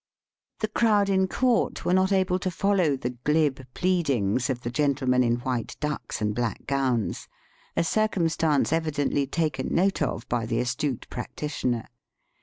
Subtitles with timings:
[0.61, 5.23] The crowd in court were not able to follow the ghb pleadings of the gentlemen
[5.23, 7.27] in white ducks and black gowns;
[7.77, 11.85] a circumstance evidently taken note of by the astute practi tioner.